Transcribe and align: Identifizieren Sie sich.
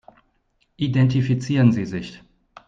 Identifizieren 0.79 1.71
Sie 1.71 1.85
sich. 1.85 2.23